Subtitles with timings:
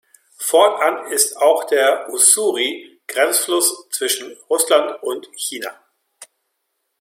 [0.39, 5.69] Fortan ist auch der Ussuri Grenzfluss zwischen Russland und China.